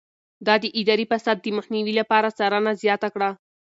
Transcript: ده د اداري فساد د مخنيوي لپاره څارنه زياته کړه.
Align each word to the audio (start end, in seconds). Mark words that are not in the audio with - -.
ده 0.45 0.53
د 0.63 0.65
اداري 0.79 1.05
فساد 1.11 1.37
د 1.41 1.47
مخنيوي 1.57 1.93
لپاره 1.99 2.33
څارنه 2.37 2.71
زياته 2.83 3.07
کړه. 3.13 3.29